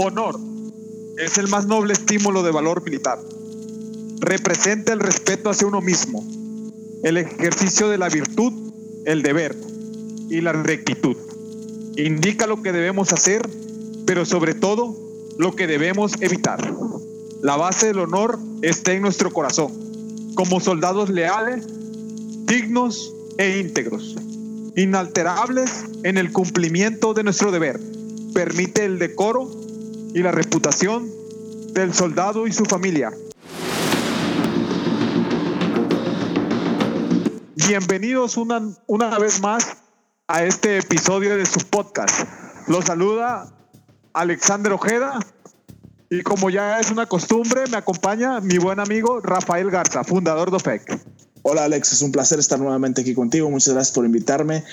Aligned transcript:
Honor 0.00 0.38
es 1.16 1.38
el 1.38 1.48
más 1.48 1.66
noble 1.66 1.92
estímulo 1.92 2.44
de 2.44 2.52
valor 2.52 2.84
militar. 2.84 3.18
Representa 4.20 4.92
el 4.92 5.00
respeto 5.00 5.50
hacia 5.50 5.66
uno 5.66 5.80
mismo, 5.80 6.24
el 7.02 7.16
ejercicio 7.16 7.88
de 7.88 7.98
la 7.98 8.08
virtud, 8.08 8.52
el 9.06 9.22
deber 9.22 9.56
y 10.30 10.40
la 10.40 10.52
rectitud. 10.52 11.16
Indica 11.96 12.46
lo 12.46 12.62
que 12.62 12.70
debemos 12.70 13.12
hacer, 13.12 13.42
pero 14.06 14.24
sobre 14.24 14.54
todo 14.54 14.96
lo 15.36 15.56
que 15.56 15.66
debemos 15.66 16.12
evitar. 16.20 16.72
La 17.42 17.56
base 17.56 17.88
del 17.88 17.98
honor 17.98 18.38
está 18.62 18.92
en 18.92 19.02
nuestro 19.02 19.32
corazón, 19.32 19.72
como 20.36 20.60
soldados 20.60 21.10
leales, 21.10 21.66
dignos 22.46 23.12
e 23.36 23.58
íntegros, 23.58 24.14
inalterables 24.76 25.86
en 26.04 26.18
el 26.18 26.30
cumplimiento 26.30 27.14
de 27.14 27.24
nuestro 27.24 27.50
deber. 27.50 27.80
Permite 28.32 28.84
el 28.84 29.00
decoro 29.00 29.57
y 30.18 30.22
la 30.24 30.32
reputación 30.32 31.08
del 31.74 31.94
soldado 31.94 32.48
y 32.48 32.52
su 32.52 32.64
familia. 32.64 33.12
Bienvenidos 37.54 38.36
una, 38.36 38.60
una 38.88 39.16
vez 39.20 39.40
más 39.40 39.76
a 40.26 40.42
este 40.42 40.78
episodio 40.78 41.36
de 41.36 41.46
su 41.46 41.60
podcast. 41.60 42.28
Los 42.66 42.86
saluda 42.86 43.54
Alexander 44.12 44.72
Ojeda 44.72 45.20
y 46.10 46.22
como 46.22 46.50
ya 46.50 46.80
es 46.80 46.90
una 46.90 47.06
costumbre, 47.06 47.68
me 47.70 47.76
acompaña 47.76 48.40
mi 48.40 48.58
buen 48.58 48.80
amigo 48.80 49.20
Rafael 49.20 49.70
Garza, 49.70 50.02
fundador 50.02 50.50
de 50.50 50.56
OFEC. 50.56 51.00
Hola 51.42 51.62
Alex, 51.62 51.92
es 51.92 52.02
un 52.02 52.10
placer 52.10 52.40
estar 52.40 52.58
nuevamente 52.58 53.02
aquí 53.02 53.14
contigo. 53.14 53.48
Muchas 53.50 53.72
gracias 53.72 53.94
por 53.94 54.04
invitarme. 54.04 54.64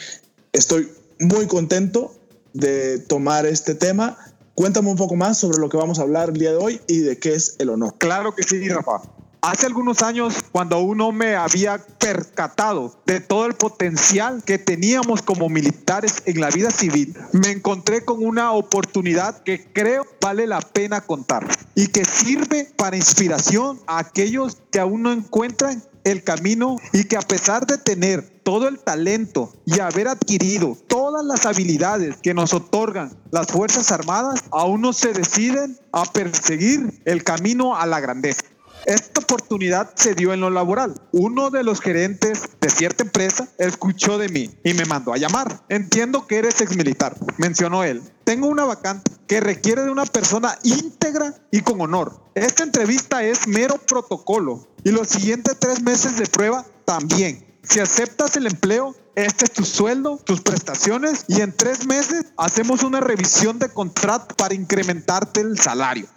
Estoy 0.53 0.91
muy 1.19 1.45
contento 1.45 2.15
de 2.53 2.97
tomar 2.97 3.45
este 3.45 3.75
tema 3.75 4.17
Cuéntame 4.55 4.89
un 4.89 4.95
poco 4.95 5.17
más 5.17 5.37
sobre 5.37 5.59
lo 5.59 5.67
que 5.67 5.75
vamos 5.75 5.99
a 5.99 6.03
hablar 6.03 6.29
el 6.29 6.37
día 6.37 6.51
de 6.51 6.57
hoy 6.57 6.81
y 6.87 6.99
de 6.99 7.19
qué 7.19 7.35
es 7.35 7.57
el 7.59 7.69
honor. 7.69 7.95
Claro 7.97 8.33
que 8.33 8.43
sí, 8.43 8.67
Rafa. 8.69 9.01
Hace 9.41 9.67
algunos 9.67 10.01
años, 10.01 10.33
cuando 10.51 10.77
aún 10.77 10.97
no 10.97 11.11
me 11.11 11.35
había 11.35 11.77
percatado 11.77 12.95
de 13.05 13.19
todo 13.19 13.45
el 13.45 13.53
potencial 13.53 14.41
que 14.43 14.57
teníamos 14.57 15.21
como 15.21 15.49
militares 15.49 16.23
en 16.25 16.39
la 16.39 16.49
vida 16.49 16.71
civil, 16.71 17.15
me 17.33 17.51
encontré 17.51 18.03
con 18.05 18.25
una 18.25 18.53
oportunidad 18.53 19.43
que 19.43 19.71
creo 19.71 20.07
vale 20.21 20.47
la 20.47 20.61
pena 20.61 21.01
contar 21.01 21.45
y 21.75 21.87
que 21.87 22.05
sirve 22.05 22.71
para 22.77 22.95
inspiración 22.95 23.79
a 23.85 23.99
aquellos 23.99 24.57
que 24.71 24.79
aún 24.79 25.03
no 25.03 25.11
encuentran 25.11 25.83
el 26.05 26.23
camino 26.23 26.77
y 26.93 27.03
que 27.03 27.17
a 27.17 27.21
pesar 27.21 27.67
de 27.67 27.77
tener 27.77 28.21
todo 28.43 28.67
el 28.67 28.79
talento 28.79 29.53
y 29.65 29.79
haber 29.79 30.07
adquirido 30.07 30.77
todas 31.15 31.27
las 31.27 31.45
habilidades 31.45 32.17
que 32.21 32.33
nos 32.33 32.53
otorgan 32.53 33.09
las 33.31 33.47
Fuerzas 33.47 33.89
Armadas, 33.93 34.43
aún 34.51 34.81
no 34.81 34.91
se 34.91 35.13
deciden 35.13 35.79
a 35.93 36.03
perseguir 36.03 37.01
el 37.05 37.23
camino 37.23 37.77
a 37.77 37.85
la 37.85 38.01
grandeza. 38.01 38.43
Esta 38.85 39.21
oportunidad 39.21 39.91
se 39.95 40.13
dio 40.13 40.33
en 40.33 40.41
lo 40.41 40.49
laboral. 40.49 40.93
Uno 41.13 41.51
de 41.51 41.63
los 41.63 41.79
gerentes 41.79 42.41
de 42.59 42.69
cierta 42.69 43.05
empresa 43.05 43.47
escuchó 43.57 44.17
de 44.17 44.27
mí 44.27 44.49
y 44.65 44.73
me 44.73 44.83
mandó 44.83 45.13
a 45.13 45.17
llamar. 45.17 45.61
Entiendo 45.69 46.27
que 46.27 46.39
eres 46.39 46.59
exmilitar, 46.59 47.15
mencionó 47.37 47.85
él. 47.85 48.01
Tengo 48.25 48.47
una 48.47 48.65
vacante 48.65 49.09
que 49.25 49.39
requiere 49.39 49.83
de 49.83 49.91
una 49.91 50.05
persona 50.05 50.59
íntegra 50.63 51.33
y 51.49 51.61
con 51.61 51.79
honor. 51.79 52.19
Esta 52.35 52.63
entrevista 52.63 53.23
es 53.23 53.47
mero 53.47 53.77
protocolo 53.87 54.67
y 54.83 54.91
los 54.91 55.07
siguientes 55.07 55.55
tres 55.59 55.81
meses 55.81 56.17
de 56.17 56.25
prueba 56.25 56.65
también. 56.83 57.44
Si 57.67 57.79
aceptas 57.79 58.35
el 58.37 58.47
empleo, 58.47 58.95
este 59.15 59.45
es 59.45 59.51
tu 59.51 59.63
sueldo, 59.63 60.19
tus 60.23 60.41
prestaciones 60.41 61.25
y 61.27 61.41
en 61.41 61.51
tres 61.51 61.87
meses 61.87 62.25
hacemos 62.37 62.83
una 62.83 62.99
revisión 62.99 63.59
de 63.59 63.69
contrato 63.69 64.35
para 64.35 64.53
incrementarte 64.53 65.41
el 65.41 65.57
salario. 65.57 66.07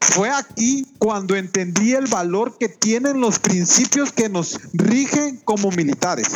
Fue 0.00 0.30
aquí 0.30 0.86
cuando 0.98 1.34
entendí 1.34 1.92
el 1.92 2.06
valor 2.06 2.58
que 2.58 2.68
tienen 2.68 3.20
los 3.20 3.38
principios 3.38 4.12
que 4.12 4.28
nos 4.28 4.60
rigen 4.74 5.40
como 5.44 5.70
militares. 5.70 6.28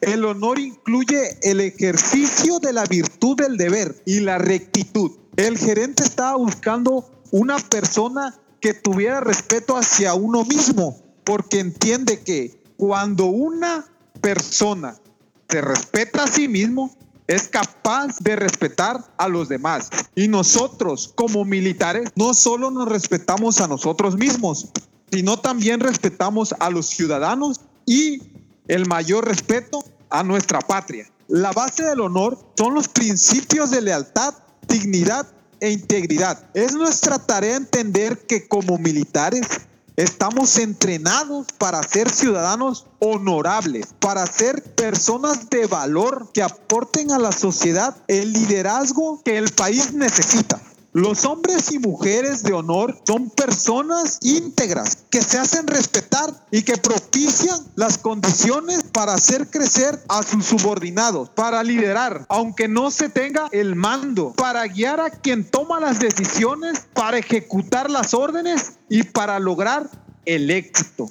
El 0.00 0.24
honor 0.24 0.58
incluye 0.58 1.38
el 1.42 1.60
ejercicio 1.60 2.58
de 2.58 2.72
la 2.72 2.84
virtud 2.84 3.36
del 3.36 3.56
deber 3.56 4.02
y 4.04 4.20
la 4.20 4.38
rectitud. 4.38 5.12
El 5.36 5.56
gerente 5.56 6.02
estaba 6.02 6.36
buscando 6.36 7.08
una 7.30 7.58
persona 7.58 8.34
que 8.60 8.74
tuviera 8.74 9.20
respeto 9.20 9.76
hacia 9.76 10.14
uno 10.14 10.44
mismo, 10.44 11.00
porque 11.24 11.60
entiende 11.60 12.20
que 12.20 12.60
cuando 12.76 13.26
una 13.26 13.86
persona 14.22 14.96
se 15.50 15.60
respeta 15.60 16.24
a 16.24 16.28
sí 16.28 16.48
mismo, 16.48 16.96
es 17.26 17.48
capaz 17.48 18.18
de 18.20 18.36
respetar 18.36 19.04
a 19.18 19.28
los 19.28 19.50
demás. 19.50 19.90
Y 20.14 20.28
nosotros 20.28 21.12
como 21.14 21.44
militares 21.44 22.10
no 22.16 22.32
solo 22.32 22.70
nos 22.70 22.88
respetamos 22.88 23.60
a 23.60 23.68
nosotros 23.68 24.16
mismos, 24.16 24.68
sino 25.12 25.38
también 25.38 25.80
respetamos 25.80 26.54
a 26.58 26.70
los 26.70 26.86
ciudadanos 26.86 27.60
y 27.84 28.22
el 28.68 28.86
mayor 28.86 29.26
respeto 29.26 29.84
a 30.08 30.22
nuestra 30.22 30.60
patria. 30.60 31.06
La 31.28 31.52
base 31.52 31.82
del 31.84 32.00
honor 32.00 32.38
son 32.56 32.74
los 32.74 32.88
principios 32.88 33.70
de 33.70 33.82
lealtad, 33.82 34.34
dignidad 34.68 35.26
e 35.60 35.70
integridad. 35.70 36.48
Es 36.54 36.72
nuestra 36.74 37.18
tarea 37.18 37.56
entender 37.56 38.26
que 38.26 38.48
como 38.48 38.78
militares 38.78 39.46
Estamos 39.96 40.58
entrenados 40.58 41.46
para 41.58 41.82
ser 41.82 42.08
ciudadanos 42.08 42.86
honorables, 42.98 43.88
para 44.00 44.26
ser 44.26 44.62
personas 44.74 45.50
de 45.50 45.66
valor 45.66 46.30
que 46.32 46.42
aporten 46.42 47.12
a 47.12 47.18
la 47.18 47.32
sociedad 47.32 47.94
el 48.08 48.32
liderazgo 48.32 49.20
que 49.22 49.36
el 49.36 49.50
país 49.52 49.92
necesita. 49.92 50.60
Los 50.94 51.24
hombres 51.24 51.72
y 51.72 51.78
mujeres 51.78 52.42
de 52.42 52.52
honor 52.52 53.00
son 53.06 53.30
personas 53.30 54.18
íntegras 54.20 54.98
que 55.08 55.22
se 55.22 55.38
hacen 55.38 55.66
respetar 55.66 56.34
y 56.50 56.64
que 56.64 56.76
propician 56.76 57.58
las 57.76 57.96
condiciones 57.96 58.84
para 58.92 59.14
hacer 59.14 59.48
crecer 59.48 59.98
a 60.10 60.22
sus 60.22 60.44
subordinados, 60.44 61.30
para 61.30 61.62
liderar, 61.62 62.26
aunque 62.28 62.68
no 62.68 62.90
se 62.90 63.08
tenga 63.08 63.48
el 63.52 63.74
mando, 63.74 64.34
para 64.36 64.66
guiar 64.66 65.00
a 65.00 65.08
quien 65.08 65.50
toma 65.50 65.80
las 65.80 65.98
decisiones, 65.98 66.84
para 66.92 67.16
ejecutar 67.16 67.90
las 67.90 68.12
órdenes 68.12 68.72
y 68.90 69.02
para 69.02 69.38
lograr 69.38 69.88
el 70.26 70.50
éxito. 70.50 71.08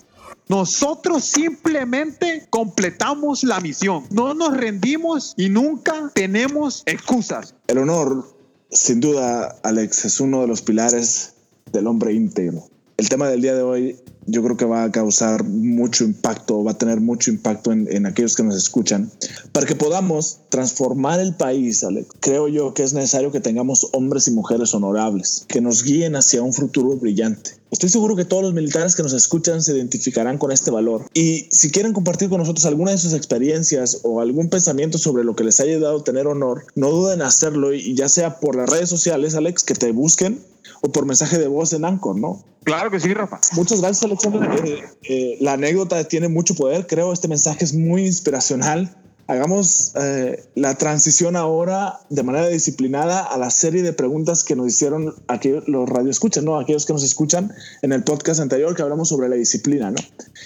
Nosotros 0.48 1.26
simplemente 1.26 2.46
completamos 2.52 3.44
la 3.44 3.60
misión. 3.60 4.06
No 4.12 4.36
nos 4.36 4.56
rendimos 4.56 5.34
y 5.38 5.50
nunca 5.50 6.12
tenemos 6.14 6.84
excusas. 6.86 7.56
El 7.68 7.80
honor 7.80 8.41
sin 8.72 9.00
duda, 9.00 9.58
Alex, 9.64 10.06
es 10.06 10.20
uno 10.20 10.42
de 10.42 10.48
los 10.48 10.62
pilares 10.62 11.34
del 11.72 11.88
hombre 11.88 12.14
íntegro. 12.14 12.64
El 12.98 13.10
tema 13.10 13.28
del 13.30 13.42
día 13.42 13.56
de 13.56 13.62
hoy 13.62 14.00
yo 14.26 14.44
creo 14.44 14.58
que 14.58 14.66
va 14.66 14.84
a 14.84 14.92
causar 14.92 15.44
mucho 15.44 16.04
impacto, 16.04 16.64
va 16.64 16.72
a 16.72 16.78
tener 16.78 17.02
mucho 17.02 17.32
impacto 17.32 17.72
en, 17.72 18.06
aquellos 18.06 18.36
que 18.36 18.44
nos 18.44 18.56
escuchan. 18.56 19.12
Para 19.52 19.66
que 19.66 19.76
podamos 19.76 20.40
transformar 20.50 21.20
el 21.20 21.34
país, 21.36 21.84
Alex, 21.84 22.08
creo 22.20 22.48
yo 22.48 22.74
que 22.74 22.84
es 22.84 22.94
necesario 22.94 23.32
que 23.32 23.40
tengamos 23.40 23.88
hombres 23.94 24.28
y 24.28 24.32
mujeres 24.32 24.74
honorables, 24.74 25.46
que 25.48 25.62
nos 25.62 25.84
guíen 25.84 26.16
hacia 26.16 26.42
un 26.42 26.54
futuro 26.54 26.96
brillante. 26.98 27.62
Estoy 27.72 27.90
seguro 27.90 28.18
que 28.18 28.26
todos 28.26 28.44
los 28.44 28.54
militares 28.54 28.96
que 28.96 29.04
nos 29.04 29.14
escuchan 29.14 29.64
se 29.64 29.74
identificarán 29.74 30.38
con 30.38 30.52
este 30.52 30.72
valor. 30.72 31.06
Y 31.14 31.48
si 31.52 31.72
quieren 31.72 31.94
compartir 31.94 32.28
con 32.28 32.40
nosotros 32.40 32.66
alguna 32.66 32.92
de 32.92 32.98
sus 32.98 33.14
experiencias 33.14 34.02
o 34.04 34.20
algún 34.20 34.50
pensamiento 34.50 34.98
sobre 34.98 35.24
lo 35.24 35.38
que 35.38 35.46
les 35.46 35.62
haya 35.62 35.76
ayudado 35.76 36.00
a 36.00 36.04
tener 36.04 36.28
honor, 36.28 36.66
no 36.76 36.92
duden 36.92 37.22
en 37.22 37.26
hacerlo 37.26 37.74
y 37.74 37.96
ya 37.96 38.10
sea 38.10 38.42
por 38.42 38.58
las 38.58 38.70
redes 38.70 38.90
sociales, 38.90 39.36
Alex, 39.36 39.64
que 39.64 39.74
te 39.74 39.94
busquen 39.94 40.40
o 40.82 40.92
por 40.92 41.06
mensaje 41.06 41.38
de 41.38 41.48
voz 41.48 41.74
en 41.74 41.86
Anchor, 41.86 42.20
¿no? 42.20 42.44
Claro 42.64 42.92
que 42.92 43.00
sí, 43.00 43.14
Rafa. 43.14 43.40
Muchas 43.54 43.82
gracias, 43.82 44.04
Alexander. 44.04 44.50
Eh, 44.66 44.84
eh, 45.04 45.38
la 45.42 45.54
anécdota 45.54 46.04
tiene 46.04 46.28
mucho 46.28 46.56
poder, 46.56 46.86
creo. 46.88 47.12
Este 47.12 47.28
mensaje 47.28 47.64
es 47.64 47.74
muy 47.74 48.06
inspiracional 48.06 48.96
hagamos 49.32 49.94
eh, 49.96 50.44
la 50.56 50.76
transición 50.76 51.36
ahora 51.36 52.00
de 52.10 52.24
manera 52.24 52.48
disciplinada 52.50 53.22
a 53.22 53.38
la 53.38 53.50
serie 53.50 53.82
de 53.82 53.94
preguntas 53.94 54.44
que 54.44 54.56
nos 54.56 54.68
hicieron 54.68 55.14
aquellos, 55.28 55.68
los 55.68 55.88
radioescuchas, 55.88 56.44
¿no? 56.44 56.60
Aquellos 56.60 56.86
que 56.86 56.94
nos 56.94 57.04
escuchan 57.04 57.54
en 57.82 57.94
el 57.94 58.04
podcast 58.04 58.42
anterior 58.42 58.76
que 58.76 58.82
hablamos 58.82 59.10
sobre 59.10 59.30
la 59.30 59.36
disciplina, 59.36 59.92
¿no? 59.92 59.98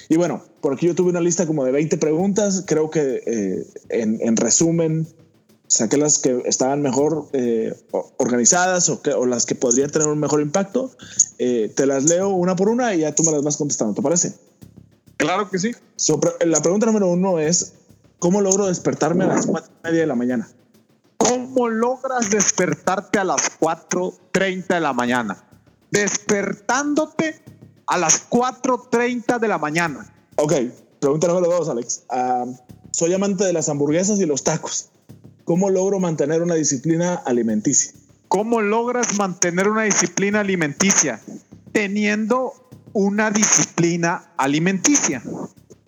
Y 0.08 0.16
bueno, 0.16 0.44
por 0.60 0.74
aquí 0.74 0.86
yo 0.86 0.94
tuve 0.94 1.10
una 1.10 1.20
lista 1.20 1.46
como 1.46 1.64
de 1.64 1.72
20 1.72 1.98
preguntas, 1.98 2.64
creo 2.66 2.90
que 2.90 3.22
eh, 3.26 3.66
en, 3.88 4.36
resumen 4.36 5.08
saqué 5.66 5.96
las 5.96 6.18
que 6.18 6.42
estaban 6.46 6.82
mejor 6.82 7.28
eh, 7.32 7.74
organizadas 8.18 8.88
o, 8.88 9.02
que, 9.02 9.12
o, 9.12 9.26
las 9.26 9.46
que 9.46 9.54
podrían 9.54 9.90
tener 9.90 10.08
un 10.08 10.18
mejor 10.18 10.40
impacto. 10.40 10.90
te 11.38 11.86
las 11.86 12.04
leo 12.04 12.30
una 12.30 12.56
por 12.56 12.68
una 12.68 12.94
y 12.94 13.00
ya 13.00 13.14
tú 13.14 13.22
me 13.24 13.32
las 13.32 13.42
vas 13.42 13.56
contestando, 13.56 13.94
¿te 13.94 14.02
parece? 14.02 14.34
Claro 15.16 15.50
que 15.50 15.58
sí. 15.58 15.72
la 16.44 16.60
pregunta 16.60 16.86
número 16.86 17.08
uno 17.08 17.38
es, 17.38 17.72
¿Cómo 18.18 18.40
logro 18.40 18.66
despertarme 18.66 19.24
a 19.24 19.28
las 19.28 19.46
cuatro 19.46 19.72
y 19.72 19.86
media 19.86 20.00
de 20.00 20.06
la 20.06 20.14
mañana? 20.14 20.48
¿Cómo 21.18 21.68
logras 21.68 22.30
despertarte 22.30 23.18
a 23.18 23.24
las 23.24 23.58
4.30 23.60 24.66
de 24.66 24.80
la 24.80 24.92
mañana? 24.92 25.44
Despertándote 25.90 27.42
a 27.86 27.98
las 27.98 28.28
4.30 28.30 29.38
de 29.38 29.48
la 29.48 29.58
mañana. 29.58 30.12
Ok, 30.36 30.52
pregunta 30.98 31.26
número 31.28 31.48
dos, 31.50 31.68
Alex. 31.68 32.04
Ah, 32.08 32.46
soy 32.90 33.12
amante 33.12 33.44
de 33.44 33.52
las 33.52 33.68
hamburguesas 33.68 34.18
y 34.18 34.26
los 34.26 34.42
tacos. 34.42 34.88
¿Cómo 35.46 35.70
logro 35.70 36.00
mantener 36.00 36.42
una 36.42 36.56
disciplina 36.56 37.14
alimenticia? 37.14 37.92
¿Cómo 38.26 38.60
logras 38.62 39.16
mantener 39.16 39.68
una 39.68 39.84
disciplina 39.84 40.40
alimenticia 40.40 41.20
teniendo 41.70 42.52
una 42.92 43.30
disciplina 43.30 44.32
alimenticia? 44.36 45.22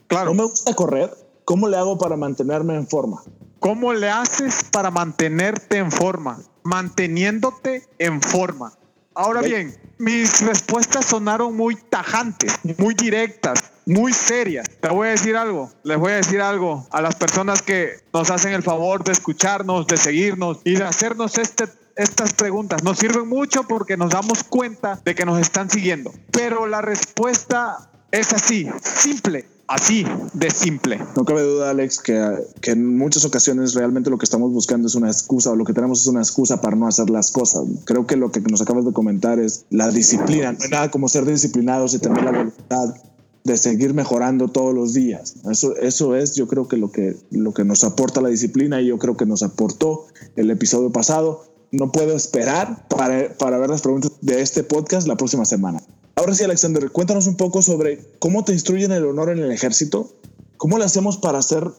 Claro. 0.06 0.26
No 0.26 0.34
me 0.34 0.44
gusta 0.44 0.74
correr. 0.74 1.10
¿Cómo 1.44 1.66
le 1.66 1.76
hago 1.76 1.98
para 1.98 2.16
mantenerme 2.16 2.76
en 2.76 2.86
forma? 2.86 3.20
¿Cómo 3.58 3.92
le 3.94 4.08
haces 4.08 4.62
para 4.70 4.92
mantenerte 4.92 5.78
en 5.78 5.90
forma? 5.90 6.38
Manteniéndote 6.62 7.82
en 7.98 8.22
forma. 8.22 8.78
Ahora 9.20 9.42
bien, 9.42 9.76
mis 9.98 10.42
respuestas 10.42 11.06
sonaron 11.06 11.56
muy 11.56 11.74
tajantes, 11.74 12.52
muy 12.78 12.94
directas, 12.94 13.72
muy 13.84 14.12
serias. 14.12 14.64
Te 14.80 14.90
voy 14.90 15.08
a 15.08 15.10
decir 15.10 15.36
algo, 15.36 15.72
les 15.82 15.98
voy 15.98 16.12
a 16.12 16.16
decir 16.18 16.40
algo 16.40 16.86
a 16.92 17.02
las 17.02 17.16
personas 17.16 17.60
que 17.60 17.98
nos 18.12 18.30
hacen 18.30 18.52
el 18.52 18.62
favor 18.62 19.02
de 19.02 19.10
escucharnos, 19.10 19.88
de 19.88 19.96
seguirnos 19.96 20.60
y 20.62 20.76
de 20.76 20.84
hacernos 20.84 21.36
este 21.36 21.64
estas 21.96 22.32
preguntas 22.34 22.84
nos 22.84 22.96
sirven 22.98 23.28
mucho 23.28 23.64
porque 23.64 23.96
nos 23.96 24.10
damos 24.10 24.44
cuenta 24.44 25.00
de 25.04 25.16
que 25.16 25.24
nos 25.24 25.40
están 25.40 25.68
siguiendo. 25.68 26.12
Pero 26.30 26.68
la 26.68 26.80
respuesta 26.80 27.90
es 28.12 28.32
así, 28.32 28.68
simple, 28.80 29.46
así 29.68 30.04
de 30.32 30.50
simple. 30.50 30.98
No 31.16 31.24
cabe 31.24 31.42
duda, 31.42 31.70
Alex, 31.70 32.00
que, 32.00 32.46
en 32.64 32.96
muchas 32.96 33.24
ocasiones 33.24 33.74
realmente 33.74 34.10
lo 34.10 34.18
que 34.18 34.24
estamos 34.24 34.52
buscando 34.52 34.88
es 34.88 34.94
una 34.94 35.08
excusa 35.08 35.50
o 35.50 35.56
lo 35.56 35.64
que 35.64 35.72
tenemos 35.72 36.00
es 36.00 36.06
una 36.08 36.20
excusa 36.20 36.60
para 36.60 36.76
no 36.76 36.88
hacer 36.88 37.10
las 37.10 37.30
cosas. 37.30 37.64
Creo 37.84 38.06
que 38.06 38.16
lo 38.16 38.32
que 38.32 38.40
nos 38.40 38.60
acabas 38.60 38.84
de 38.84 38.92
comentar 38.92 39.38
es 39.38 39.66
la 39.70 39.90
disciplina. 39.90 40.52
No 40.52 40.58
hay 40.64 40.70
nada 40.70 40.90
como 40.90 41.08
ser 41.08 41.24
disciplinados 41.24 41.94
y 41.94 41.98
tener 41.98 42.24
la 42.24 42.32
voluntad 42.32 42.94
de 43.44 43.56
seguir 43.56 43.94
mejorando 43.94 44.48
todos 44.48 44.74
los 44.74 44.92
días. 44.94 45.36
Eso, 45.50 45.76
eso 45.76 46.16
es, 46.16 46.34
yo 46.34 46.48
creo 46.48 46.68
que 46.68 46.76
lo, 46.76 46.90
que 46.90 47.16
lo 47.30 47.54
que 47.54 47.64
nos 47.64 47.84
aporta 47.84 48.20
la 48.20 48.28
disciplina 48.28 48.80
y 48.80 48.86
yo 48.86 48.98
creo 48.98 49.16
que 49.16 49.26
nos 49.26 49.42
aportó 49.42 50.06
el 50.36 50.50
episodio 50.50 50.90
pasado 50.90 51.44
no 51.70 51.92
puedo 51.92 52.16
esperar 52.16 52.86
para, 52.88 53.34
para 53.36 53.58
ver 53.58 53.70
las 53.70 53.82
preguntas 53.82 54.12
de 54.22 54.40
este 54.40 54.64
podcast 54.64 55.06
la 55.06 55.16
próxima 55.16 55.44
semana. 55.44 55.82
Ahora 56.18 56.34
sí, 56.34 56.42
Alexander, 56.42 56.90
cuéntanos 56.90 57.28
un 57.28 57.36
poco 57.36 57.62
sobre 57.62 58.04
cómo 58.18 58.44
te 58.44 58.52
instruyen 58.52 58.90
el 58.90 59.04
honor 59.04 59.30
en 59.30 59.38
el 59.38 59.52
ejército, 59.52 60.12
cómo 60.56 60.76
le 60.76 60.84
hacemos 60.84 61.16
para 61.16 61.40
ser 61.42 61.70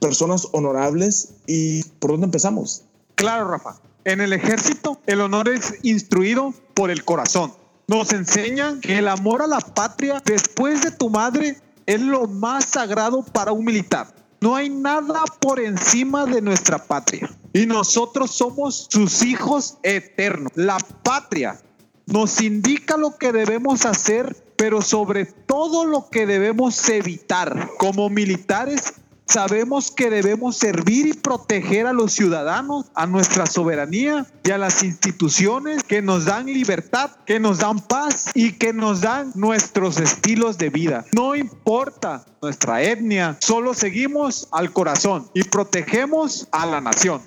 personas 0.00 0.48
honorables 0.52 1.30
y 1.46 1.82
por 1.98 2.10
dónde 2.10 2.26
empezamos. 2.26 2.82
Claro, 3.14 3.48
Rafa. 3.48 3.80
En 4.04 4.20
el 4.20 4.34
ejército, 4.34 5.00
el 5.06 5.22
honor 5.22 5.48
es 5.48 5.76
instruido 5.82 6.52
por 6.74 6.90
el 6.90 7.06
corazón. 7.06 7.54
Nos 7.86 8.12
enseñan 8.12 8.82
que 8.82 8.98
el 8.98 9.08
amor 9.08 9.40
a 9.40 9.46
la 9.46 9.60
patria 9.60 10.22
después 10.26 10.82
de 10.82 10.90
tu 10.90 11.08
madre 11.08 11.56
es 11.86 12.02
lo 12.02 12.28
más 12.28 12.66
sagrado 12.66 13.22
para 13.22 13.52
un 13.52 13.64
militar. 13.64 14.14
No 14.42 14.56
hay 14.56 14.68
nada 14.68 15.24
por 15.40 15.58
encima 15.58 16.26
de 16.26 16.42
nuestra 16.42 16.84
patria. 16.84 17.34
Y 17.54 17.64
nosotros 17.64 18.32
somos 18.32 18.88
sus 18.90 19.22
hijos 19.22 19.78
eternos. 19.82 20.52
La 20.54 20.76
patria 21.02 21.58
nos 22.06 22.40
indica 22.40 22.96
lo 22.96 23.16
que 23.16 23.32
debemos 23.32 23.84
hacer, 23.84 24.36
pero 24.56 24.80
sobre 24.80 25.26
todo 25.26 25.84
lo 25.84 26.08
que 26.08 26.26
debemos 26.26 26.88
evitar. 26.88 27.68
Como 27.78 28.08
militares 28.08 28.94
sabemos 29.26 29.90
que 29.90 30.08
debemos 30.08 30.56
servir 30.56 31.08
y 31.08 31.12
proteger 31.12 31.86
a 31.86 31.92
los 31.92 32.12
ciudadanos, 32.12 32.86
a 32.94 33.06
nuestra 33.06 33.46
soberanía 33.46 34.24
y 34.44 34.52
a 34.52 34.58
las 34.58 34.82
instituciones 34.84 35.82
que 35.82 36.00
nos 36.00 36.24
dan 36.24 36.46
libertad, 36.46 37.10
que 37.26 37.40
nos 37.40 37.58
dan 37.58 37.80
paz 37.80 38.30
y 38.34 38.52
que 38.52 38.72
nos 38.72 39.00
dan 39.00 39.32
nuestros 39.34 39.98
estilos 39.98 40.58
de 40.58 40.70
vida. 40.70 41.04
No 41.14 41.34
importa 41.34 42.24
nuestra 42.40 42.82
etnia, 42.82 43.36
solo 43.40 43.74
seguimos 43.74 44.48
al 44.52 44.72
corazón 44.72 45.28
y 45.34 45.42
protegemos 45.42 46.46
a 46.52 46.66
la 46.66 46.80
nación. 46.80 47.20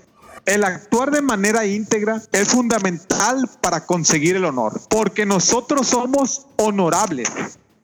El 0.49 0.63
actuar 0.63 1.11
de 1.11 1.21
manera 1.21 1.67
íntegra 1.67 2.23
es 2.31 2.47
fundamental 2.47 3.47
para 3.61 3.85
conseguir 3.85 4.35
el 4.35 4.45
honor, 4.45 4.81
porque 4.89 5.23
nosotros 5.23 5.85
somos 5.85 6.47
honorables, 6.55 7.29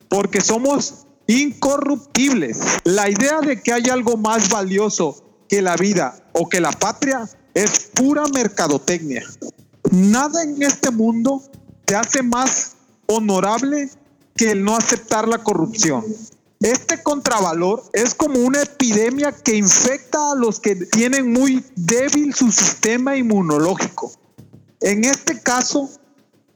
porque 0.10 0.42
somos 0.42 1.06
incorruptibles. 1.28 2.58
La 2.84 3.08
idea 3.08 3.40
de 3.42 3.62
que 3.62 3.72
hay 3.72 3.90
algo 3.90 4.18
más 4.18 4.50
valioso 4.50 5.24
que 5.48 5.62
la 5.62 5.76
vida 5.76 6.18
o 6.34 6.50
que 6.50 6.60
la 6.60 6.72
patria 6.72 7.30
es 7.54 7.92
pura 7.94 8.24
mercadotecnia. 8.34 9.22
Nada 9.92 10.42
en 10.42 10.64
este 10.64 10.90
mundo 10.90 11.44
te 11.86 11.96
hace 11.96 12.24
más 12.24 12.78
honorable 13.06 13.92
que 14.36 14.50
el 14.50 14.64
no 14.64 14.76
aceptar 14.76 15.28
la 15.28 15.38
corrupción. 15.38 16.04
Este 16.66 17.04
contravalor 17.04 17.84
es 17.94 18.16
como 18.16 18.40
una 18.40 18.64
epidemia 18.64 19.32
que 19.32 19.56
infecta 19.56 20.32
a 20.32 20.36
los 20.36 20.60
que 20.60 20.76
tienen 20.76 21.32
muy 21.32 21.64
débil 21.76 22.34
su 22.34 22.52
sistema 22.52 23.16
inmunológico. 23.16 24.12
En 24.82 25.06
este 25.06 25.40
caso, 25.44 25.88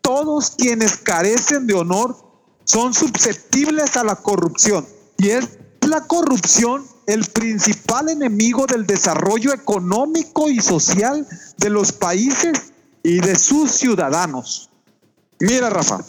todos 0.01 0.55
quienes 0.57 0.97
carecen 0.97 1.67
de 1.67 1.75
honor 1.75 2.17
son 2.63 2.91
susceptibles 2.95 3.97
a 3.97 4.03
la 4.03 4.15
corrupción. 4.15 4.83
Y 5.19 5.29
es 5.29 5.47
la 5.87 6.01
corrupción 6.07 6.87
el 7.05 7.23
principal 7.25 8.09
enemigo 8.09 8.65
del 8.65 8.87
desarrollo 8.87 9.53
económico 9.53 10.49
y 10.49 10.59
social 10.59 11.27
de 11.57 11.69
los 11.69 11.91
países 11.91 12.73
y 13.03 13.19
de 13.19 13.37
sus 13.37 13.73
ciudadanos. 13.73 14.71
Mira, 15.39 15.69
Rafa, 15.69 16.03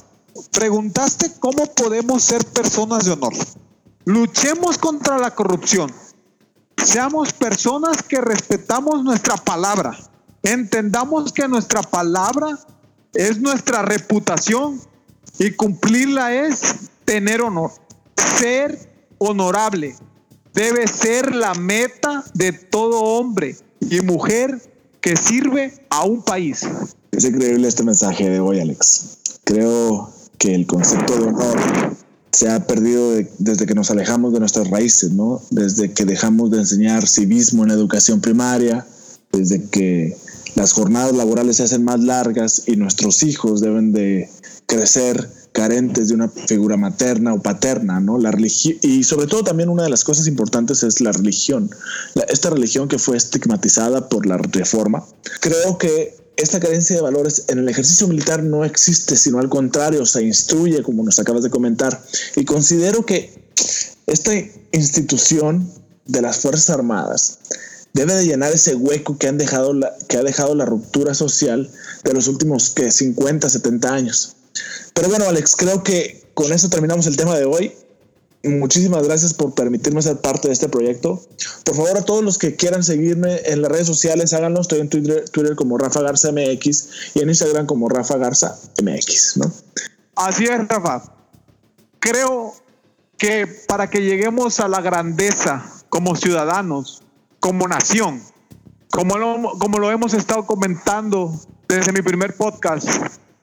preguntaste 0.52 1.32
cómo 1.38 1.66
podemos 1.74 2.24
ser 2.24 2.46
personas 2.46 3.04
de 3.04 3.12
honor. 3.12 3.34
Luchemos 4.04 4.78
contra 4.78 5.18
la 5.18 5.34
corrupción. 5.34 5.92
Seamos 6.82 7.32
personas 7.32 8.02
que 8.02 8.20
respetamos 8.20 9.04
nuestra 9.04 9.36
palabra. 9.36 9.96
Entendamos 10.42 11.32
que 11.32 11.46
nuestra 11.46 11.82
palabra 11.82 12.58
es 13.12 13.40
nuestra 13.40 13.82
reputación 13.82 14.80
y 15.38 15.52
cumplirla 15.52 16.34
es 16.34 16.90
tener 17.04 17.42
honor. 17.42 17.72
Ser 18.38 18.90
honorable 19.18 19.94
debe 20.54 20.86
ser 20.86 21.34
la 21.34 21.54
meta 21.54 22.24
de 22.32 22.52
todo 22.52 23.00
hombre 23.00 23.56
y 23.80 24.00
mujer 24.00 24.72
que 25.02 25.16
sirve 25.16 25.86
a 25.90 26.04
un 26.04 26.22
país. 26.22 26.66
Es 27.12 27.24
increíble 27.24 27.68
este 27.68 27.82
mensaje 27.82 28.30
de 28.30 28.40
hoy, 28.40 28.60
Alex. 28.60 29.18
Creo 29.44 30.10
que 30.38 30.54
el 30.54 30.66
concepto 30.66 31.16
de 31.16 31.28
honor 31.28 31.96
se 32.32 32.48
ha 32.48 32.66
perdido 32.66 33.12
desde 33.38 33.66
que 33.66 33.74
nos 33.74 33.90
alejamos 33.90 34.32
de 34.32 34.40
nuestras 34.40 34.68
raíces, 34.70 35.12
¿no? 35.12 35.42
Desde 35.50 35.92
que 35.92 36.04
dejamos 36.04 36.50
de 36.50 36.58
enseñar 36.58 37.06
civismo 37.06 37.64
en 37.64 37.70
educación 37.70 38.20
primaria, 38.20 38.86
desde 39.32 39.64
que 39.64 40.16
las 40.54 40.72
jornadas 40.72 41.14
laborales 41.14 41.56
se 41.56 41.64
hacen 41.64 41.84
más 41.84 42.00
largas 42.00 42.62
y 42.66 42.76
nuestros 42.76 43.22
hijos 43.22 43.60
deben 43.60 43.92
de 43.92 44.28
crecer 44.66 45.28
carentes 45.52 46.08
de 46.08 46.14
una 46.14 46.28
figura 46.28 46.76
materna 46.76 47.34
o 47.34 47.42
paterna, 47.42 47.98
¿no? 47.98 48.18
La 48.18 48.30
religión 48.30 48.76
y 48.82 49.02
sobre 49.02 49.26
todo 49.26 49.42
también 49.42 49.68
una 49.68 49.82
de 49.82 49.90
las 49.90 50.04
cosas 50.04 50.26
importantes 50.28 50.82
es 50.84 51.00
la 51.00 51.12
religión. 51.12 51.70
esta 52.28 52.50
religión 52.50 52.88
que 52.88 52.98
fue 52.98 53.16
estigmatizada 53.16 54.08
por 54.08 54.26
la 54.26 54.38
reforma. 54.38 55.04
Creo 55.40 55.78
que 55.78 56.19
esta 56.40 56.60
carencia 56.60 56.96
de 56.96 57.02
valores 57.02 57.44
en 57.48 57.58
el 57.58 57.68
ejercicio 57.68 58.08
militar 58.08 58.42
no 58.42 58.64
existe, 58.64 59.16
sino 59.16 59.38
al 59.38 59.48
contrario, 59.48 60.04
se 60.06 60.22
instruye, 60.22 60.82
como 60.82 61.04
nos 61.04 61.18
acabas 61.18 61.42
de 61.42 61.50
comentar. 61.50 62.02
Y 62.36 62.44
considero 62.44 63.04
que 63.04 63.32
esta 64.06 64.32
institución 64.72 65.70
de 66.06 66.22
las 66.22 66.38
Fuerzas 66.38 66.70
Armadas 66.70 67.38
debe 67.92 68.14
de 68.14 68.26
llenar 68.26 68.52
ese 68.52 68.74
hueco 68.74 69.18
que, 69.18 69.28
han 69.28 69.38
dejado 69.38 69.72
la, 69.72 69.94
que 70.08 70.16
ha 70.16 70.22
dejado 70.22 70.54
la 70.54 70.64
ruptura 70.64 71.14
social 71.14 71.70
de 72.04 72.12
los 72.14 72.28
últimos 72.28 72.70
que 72.70 72.90
50, 72.90 73.48
70 73.48 73.92
años. 73.92 74.36
Pero 74.94 75.08
bueno, 75.08 75.26
Alex, 75.26 75.56
creo 75.56 75.82
que 75.82 76.30
con 76.34 76.52
eso 76.52 76.68
terminamos 76.70 77.06
el 77.06 77.16
tema 77.16 77.36
de 77.36 77.44
hoy. 77.44 77.72
Muchísimas 78.42 79.06
gracias 79.06 79.34
por 79.34 79.54
permitirme 79.54 80.00
ser 80.00 80.16
parte 80.18 80.48
de 80.48 80.54
este 80.54 80.68
proyecto. 80.68 81.20
Por 81.64 81.76
favor, 81.76 81.98
a 81.98 82.02
todos 82.02 82.24
los 82.24 82.38
que 82.38 82.56
quieran 82.56 82.82
seguirme 82.82 83.38
en 83.44 83.60
las 83.60 83.70
redes 83.70 83.86
sociales, 83.86 84.32
háganlo. 84.32 84.62
Estoy 84.62 84.80
en 84.80 84.88
Twitter, 84.88 85.28
Twitter 85.28 85.56
como 85.56 85.76
Rafa 85.76 86.00
Garza 86.00 86.32
MX 86.32 86.88
y 87.14 87.20
en 87.20 87.28
Instagram 87.28 87.66
como 87.66 87.90
Rafa 87.90 88.16
Garza 88.16 88.58
MX, 88.82 89.36
¿no? 89.36 89.52
Así 90.16 90.44
es, 90.44 90.68
Rafa. 90.68 91.02
Creo 91.98 92.54
que 93.18 93.46
para 93.68 93.90
que 93.90 94.00
lleguemos 94.00 94.58
a 94.58 94.68
la 94.68 94.80
grandeza 94.80 95.70
como 95.90 96.16
ciudadanos, 96.16 97.02
como 97.40 97.68
nación, 97.68 98.22
como 98.90 99.18
lo, 99.18 99.58
como 99.58 99.78
lo 99.78 99.90
hemos 99.90 100.14
estado 100.14 100.46
comentando 100.46 101.38
desde 101.68 101.92
mi 101.92 102.00
primer 102.00 102.34
podcast, 102.34 102.88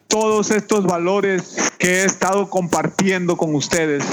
todos 0.08 0.50
estos 0.50 0.86
valores 0.86 1.56
que 1.77 2.01
he 2.01 2.06
estado 2.06 2.50
compartiendo 2.50 3.38
con 3.38 3.54
ustedes 3.54 4.04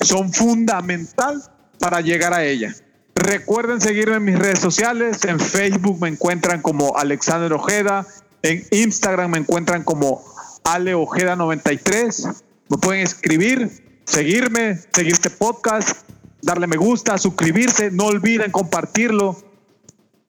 son 0.00 0.32
fundamental 0.32 1.42
para 1.78 2.00
llegar 2.00 2.34
a 2.34 2.44
ella. 2.44 2.74
Recuerden 3.14 3.80
seguirme 3.80 4.16
en 4.16 4.24
mis 4.24 4.38
redes 4.38 4.60
sociales. 4.60 5.24
En 5.24 5.40
Facebook 5.40 6.00
me 6.00 6.08
encuentran 6.08 6.62
como 6.62 6.96
Alexander 6.96 7.52
Ojeda. 7.52 8.06
En 8.42 8.64
Instagram 8.70 9.32
me 9.32 9.38
encuentran 9.38 9.82
como 9.82 10.24
Ale 10.64 10.94
Ojeda 10.94 11.34
93. 11.34 12.28
Me 12.68 12.78
pueden 12.78 13.02
escribir, 13.02 14.00
seguirme, 14.04 14.78
seguir 14.92 15.14
este 15.14 15.30
podcast, 15.30 16.08
darle 16.42 16.66
me 16.66 16.76
gusta, 16.76 17.18
suscribirse. 17.18 17.90
No 17.90 18.06
olviden 18.06 18.52
compartirlo. 18.52 19.36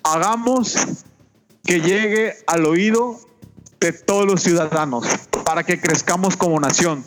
Hagamos 0.03 0.75
que 1.63 1.81
llegue 1.81 2.33
al 2.47 2.65
oído 2.65 3.19
de 3.79 3.93
todos 3.93 4.25
los 4.25 4.41
ciudadanos 4.41 5.05
para 5.45 5.63
que 5.63 5.79
crezcamos 5.79 6.35
como 6.35 6.59
nación. 6.59 7.03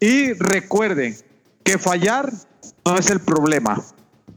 Y 0.00 0.32
recuerden 0.34 1.16
fallar 1.78 2.32
no 2.84 2.98
es 2.98 3.10
el 3.10 3.20
problema. 3.20 3.82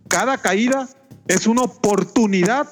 Cada 0.07 0.37
caída 0.37 0.87
es 1.27 1.47
una 1.47 1.63
oportunidad 1.63 2.67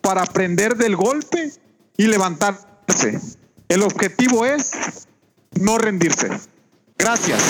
para 0.00 0.22
aprender 0.22 0.76
del 0.76 0.96
golpe 0.96 1.52
y 1.96 2.06
levantarse. 2.06 3.20
El 3.68 3.82
objetivo 3.82 4.44
es 4.44 5.06
no 5.52 5.78
rendirse. 5.78 6.28
Gracias. 6.98 7.40